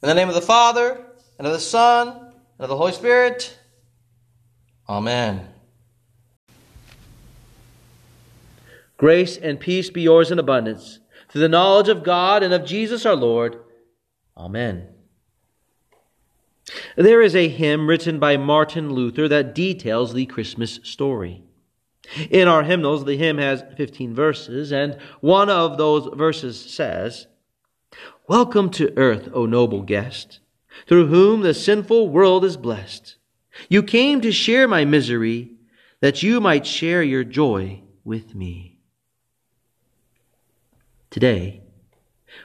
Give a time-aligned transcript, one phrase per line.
[0.00, 1.04] In the name of the Father,
[1.38, 3.58] and of the Son, and of the Holy Spirit.
[4.88, 5.48] Amen.
[8.96, 13.04] Grace and peace be yours in abundance, through the knowledge of God and of Jesus
[13.04, 13.58] our Lord.
[14.36, 14.86] Amen.
[16.96, 21.42] There is a hymn written by Martin Luther that details the Christmas story.
[22.30, 27.26] In our hymnals, the hymn has 15 verses, and one of those verses says,
[28.28, 30.40] Welcome to earth, O noble guest,
[30.86, 33.16] through whom the sinful world is blessed.
[33.70, 35.52] You came to share my misery,
[36.00, 38.80] that you might share your joy with me.
[41.08, 41.62] Today,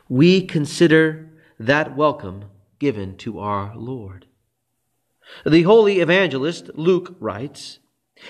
[0.08, 2.46] we consider that welcome
[2.80, 4.26] given to our Lord.
[5.46, 7.80] The holy evangelist Luke writes,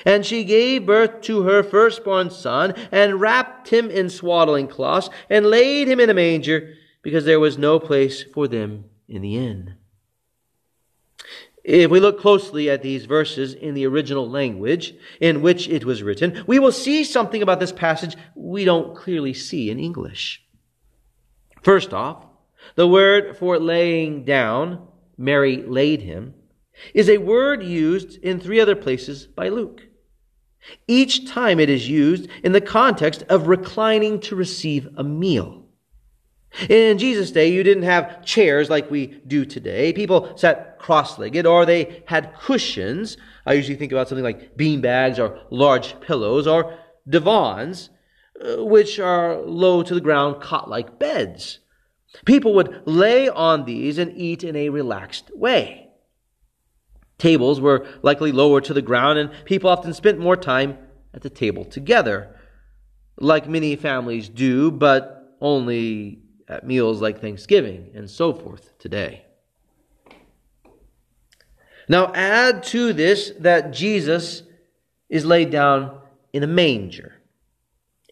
[0.06, 5.46] and she gave birth to her firstborn son, and wrapped him in swaddling cloths, and
[5.46, 6.74] laid him in a manger
[7.04, 9.76] because there was no place for them in the inn.
[11.64, 16.04] If we look closely at these verses in the original language in which it was
[16.04, 20.44] written, we will see something about this passage we don't clearly see in English.
[21.62, 22.26] First off,
[22.76, 26.34] the word for laying down, Mary laid him,
[26.94, 29.84] is a word used in three other places by Luke.
[30.88, 35.63] Each time it is used in the context of reclining to receive a meal.
[36.70, 39.92] In Jesus' day, you didn't have chairs like we do today.
[39.92, 43.18] People sat cross-legged or they had cushions.
[43.46, 46.78] I usually think about something like bean bags or large pillows or
[47.10, 47.90] divans,
[48.40, 51.60] uh, which are low to the ground, cot-like beds.
[52.26, 55.90] People would lay on these and eat in a relaxed way.
[57.18, 60.78] Tables were likely lower to the ground and people often spent more time
[61.14, 62.36] at the table together,
[63.18, 69.26] like many families do, but only at meals like Thanksgiving and so forth today.
[71.90, 74.44] Now, add to this that Jesus
[75.10, 76.00] is laid down
[76.32, 77.14] in a manger.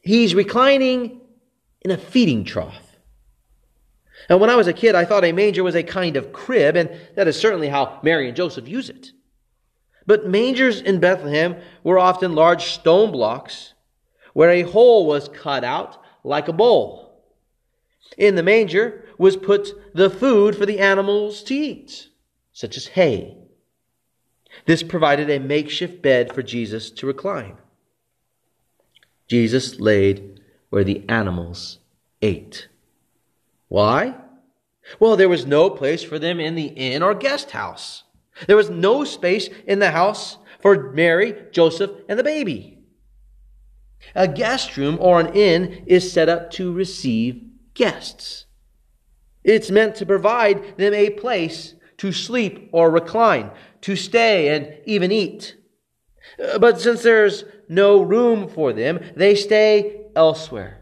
[0.01, 1.21] He's reclining
[1.81, 2.97] in a feeding trough.
[4.29, 6.75] And when I was a kid, I thought a manger was a kind of crib,
[6.75, 9.11] and that is certainly how Mary and Joseph use it.
[10.05, 13.73] But mangers in Bethlehem were often large stone blocks
[14.33, 17.10] where a hole was cut out like a bowl.
[18.17, 22.09] In the manger was put the food for the animals to eat,
[22.51, 23.37] such as hay.
[24.65, 27.57] This provided a makeshift bed for Jesus to recline.
[29.27, 31.79] Jesus laid where the animals
[32.21, 32.67] ate.
[33.69, 34.15] Why?
[34.99, 38.03] Well, there was no place for them in the inn or guest house.
[38.47, 42.79] There was no space in the house for Mary, Joseph, and the baby.
[44.15, 48.45] A guest room or an inn is set up to receive guests.
[49.43, 53.51] It's meant to provide them a place to sleep or recline,
[53.81, 55.55] to stay and even eat.
[56.43, 60.81] Uh, but since there's no room for them, they stay elsewhere.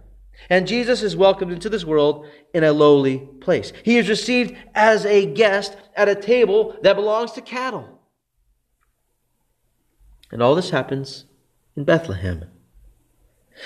[0.49, 3.71] And Jesus is welcomed into this world in a lowly place.
[3.83, 7.99] He is received as a guest at a table that belongs to cattle.
[10.31, 11.25] And all this happens
[11.75, 12.45] in Bethlehem.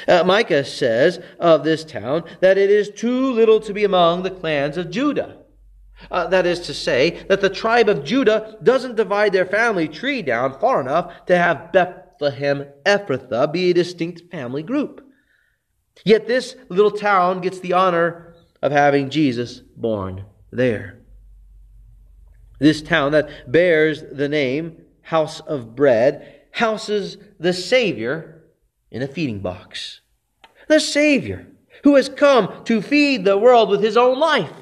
[0.07, 4.31] Uh, Micah says of this town that it is too little to be among the
[4.31, 5.37] clans of Judah.
[6.11, 10.21] Uh, that is to say, that the tribe of Judah doesn't divide their family tree
[10.21, 15.05] down far enough to have Bethlehem Ephrathah be a distinct family group.
[16.03, 20.99] Yet this little town gets the honor of having Jesus born there.
[22.59, 28.42] This town that bears the name House of Bread houses the Savior
[28.93, 29.99] in a feeding box.
[30.69, 31.47] The Savior,
[31.83, 34.53] who has come to feed the world with his own life.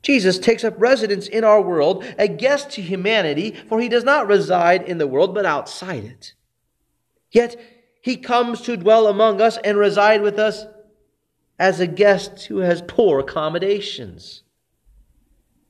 [0.00, 4.26] Jesus takes up residence in our world, a guest to humanity, for he does not
[4.26, 6.32] reside in the world, but outside it.
[7.30, 7.60] Yet
[8.00, 10.64] he comes to dwell among us and reside with us
[11.58, 14.42] as a guest who has poor accommodations.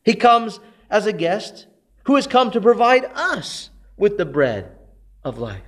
[0.05, 1.67] He comes as a guest
[2.05, 4.77] who has come to provide us with the bread
[5.25, 5.63] of life.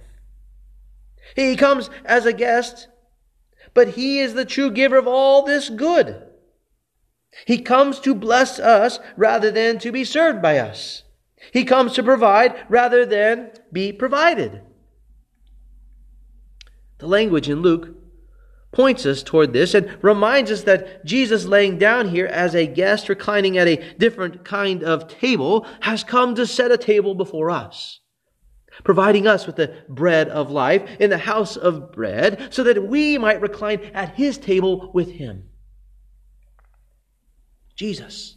[1.34, 2.88] He comes as a guest,
[3.75, 6.23] but He is the true giver of all this good.
[7.46, 11.05] He comes to bless us rather than to be served by us.
[11.52, 14.61] He comes to provide rather than be provided.
[16.99, 17.88] The language in Luke
[18.70, 23.08] points us toward this and reminds us that Jesus laying down here as a guest
[23.08, 28.00] reclining at a different kind of table has come to set a table before us
[28.84, 33.19] providing us with the bread of life in the house of bread, so that we
[33.19, 35.48] might recline at his table with him.
[37.76, 38.36] Jesus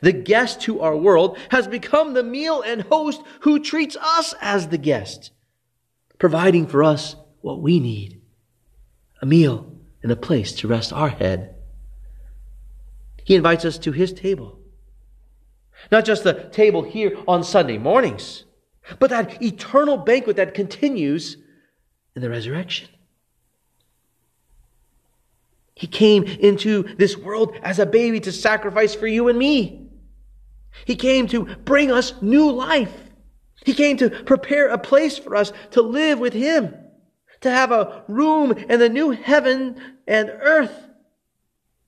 [0.00, 4.68] The guest to our world has become the meal and host who treats us as
[4.68, 5.30] the guest,
[6.18, 8.20] providing for us what we need
[9.22, 9.72] a meal
[10.02, 11.54] and a place to rest our head.
[13.24, 14.60] He invites us to his table.
[15.90, 18.44] Not just the table here on Sunday mornings,
[18.98, 21.36] but that eternal banquet that continues
[22.14, 22.88] in the resurrection.
[25.74, 29.88] He came into this world as a baby to sacrifice for you and me.
[30.86, 32.94] He came to bring us new life.
[33.64, 36.74] He came to prepare a place for us to live with Him,
[37.42, 40.88] to have a room in the new heaven and earth,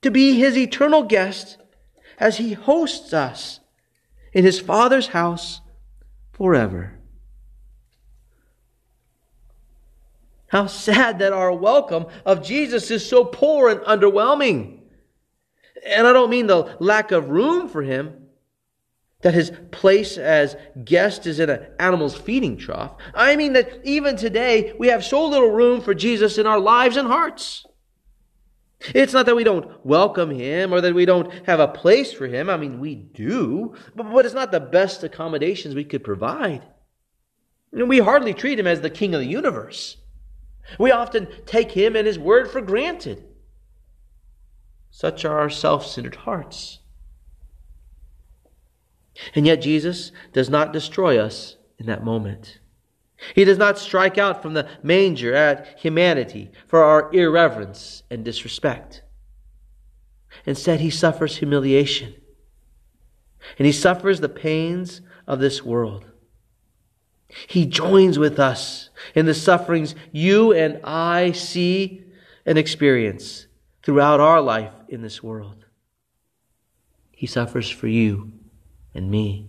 [0.02, 1.56] to be His eternal guest
[2.18, 3.60] as He hosts us
[4.32, 5.60] in His Father's house
[6.38, 6.94] forever.
[10.46, 14.78] How sad that our welcome of Jesus is so poor and underwhelming.
[15.84, 18.28] And I don't mean the lack of room for him,
[19.20, 22.96] that his place as guest is in an animal's feeding trough.
[23.14, 26.96] I mean that even today we have so little room for Jesus in our lives
[26.96, 27.66] and hearts.
[28.80, 32.26] It's not that we don't welcome him or that we don't have a place for
[32.26, 32.48] him.
[32.48, 36.64] I mean, we do, but it's not the best accommodations we could provide.
[37.72, 39.96] We hardly treat him as the king of the universe.
[40.78, 43.24] We often take him and his word for granted.
[44.90, 46.80] Such are our self centered hearts.
[49.34, 52.60] And yet, Jesus does not destroy us in that moment.
[53.34, 59.02] He does not strike out from the manger at humanity for our irreverence and disrespect.
[60.46, 62.14] Instead, he suffers humiliation.
[63.58, 66.06] And he suffers the pains of this world.
[67.46, 72.04] He joins with us in the sufferings you and I see
[72.46, 73.46] and experience
[73.82, 75.66] throughout our life in this world.
[77.10, 78.32] He suffers for you
[78.94, 79.48] and me.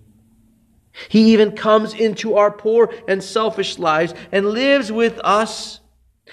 [1.08, 5.80] He even comes into our poor and selfish lives and lives with us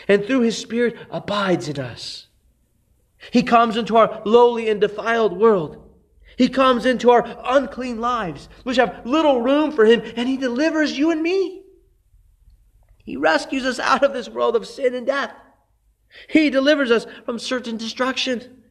[0.08, 2.26] and through His Spirit abides in us.
[3.30, 5.82] He comes into our lowly and defiled world.
[6.36, 10.96] He comes into our unclean lives, which have little room for Him, and He delivers
[10.98, 11.62] you and me.
[13.04, 15.32] He rescues us out of this world of sin and death.
[16.28, 18.62] He delivers us from certain destruction.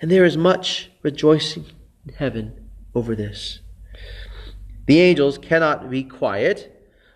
[0.00, 1.66] And there is much rejoicing
[2.06, 2.63] in heaven
[2.94, 3.60] over this.
[4.86, 6.70] The angels cannot be quiet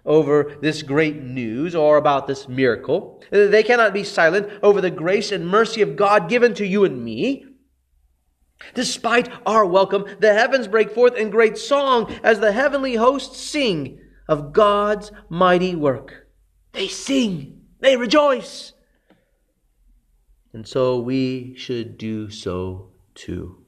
[0.05, 3.23] over this great news or about this miracle.
[3.31, 7.05] They cannot be silent over the grace and mercy of God given to you and
[7.05, 7.45] me.
[8.75, 14.01] Despite our welcome, the heavens break forth in great song as the heavenly hosts sing
[14.27, 16.27] of God's mighty work.
[16.73, 18.73] They sing, they rejoice.
[20.53, 23.65] And so we should do so too.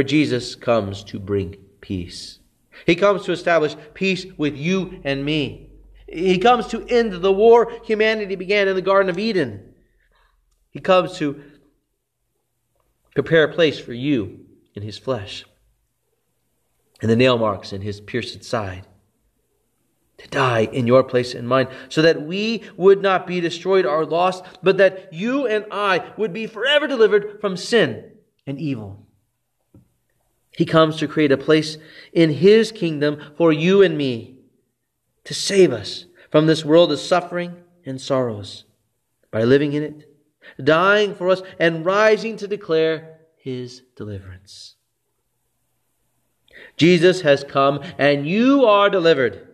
[0.00, 2.38] For Jesus comes to bring peace.
[2.86, 5.68] He comes to establish peace with you and me.
[6.08, 9.74] He comes to end the war humanity began in the Garden of Eden.
[10.70, 11.42] He comes to
[13.14, 15.44] prepare a place for you in his flesh
[17.02, 18.86] and the nail marks in his pierced side
[20.16, 24.06] to die in your place and mine, so that we would not be destroyed or
[24.06, 28.12] lost, but that you and I would be forever delivered from sin
[28.46, 29.06] and evil.
[30.50, 31.78] He comes to create a place
[32.12, 34.36] in His kingdom for you and me,
[35.24, 38.64] to save us from this world of suffering and sorrows
[39.30, 40.08] by living in it,
[40.62, 44.76] dying for us, and rising to declare His deliverance.
[46.76, 49.48] Jesus has come, and you are delivered.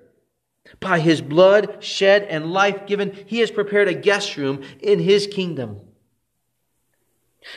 [0.81, 5.27] By his blood shed and life given, he has prepared a guest room in his
[5.27, 5.81] kingdom.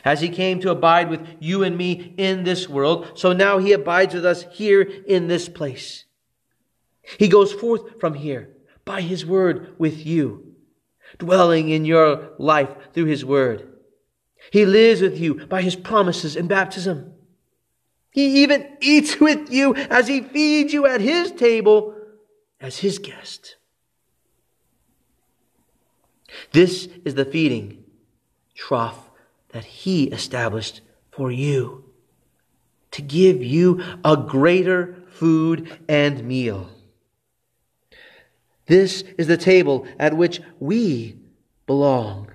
[0.05, 3.73] As he came to abide with you and me in this world, so now he
[3.73, 6.05] abides with us here in this place.
[7.17, 8.49] He goes forth from here
[8.85, 10.55] by his word with you,
[11.17, 13.67] dwelling in your life through his word.
[14.51, 17.13] He lives with you by his promises in baptism.
[18.11, 21.95] He even eats with you as he feeds you at his table
[22.59, 23.55] as his guest.
[26.51, 27.83] This is the feeding
[28.55, 29.08] trough
[29.49, 31.85] that he established for you
[32.91, 36.69] to give you a greater food and meal.
[38.67, 41.17] This is the table at which we
[41.65, 42.29] belong.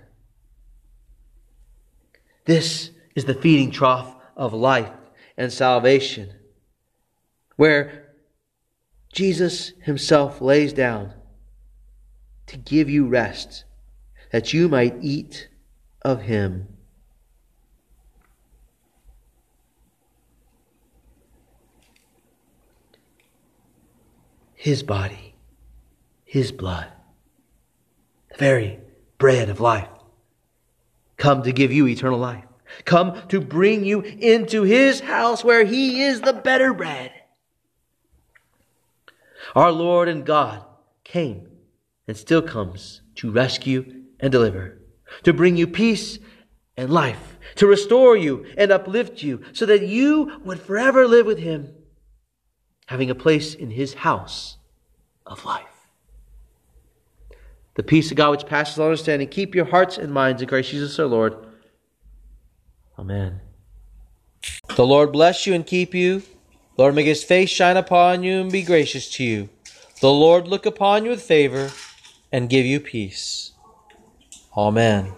[2.45, 4.93] This is the feeding trough of life
[5.37, 6.33] and salvation,
[7.57, 8.13] where
[9.13, 11.15] Jesus himself lays down
[12.49, 13.65] to give you rest,
[14.33, 15.49] that you might eat
[16.03, 16.74] of him.
[24.65, 25.35] His body,
[26.25, 26.91] His blood,
[28.31, 28.81] the very
[29.19, 29.91] bread of life,
[31.19, 32.47] come to give you eternal life,
[32.87, 37.13] come to bring you into His house where He is the better bread.
[39.55, 40.65] Our Lord and God
[41.05, 41.47] came
[42.09, 44.79] and still comes to rescue and deliver,
[45.25, 46.19] to bring you peace
[46.75, 51.39] and life, to restore you and uplift you so that you would forever live with
[51.39, 51.75] Him,
[52.87, 54.59] having a place in His house
[55.27, 55.67] of life.
[57.75, 60.71] The peace of God which passes all understanding, keep your hearts and minds in Christ
[60.71, 61.37] Jesus our Lord.
[62.99, 63.41] Amen.
[64.77, 66.23] The Lord bless you and keep you.
[66.77, 69.49] Lord, make his face shine upon you and be gracious to you.
[70.01, 71.71] The Lord look upon you with favor
[72.33, 73.53] and give you peace.
[74.57, 75.13] Amen.